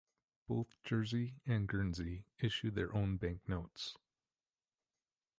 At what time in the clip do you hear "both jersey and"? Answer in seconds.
0.47-1.67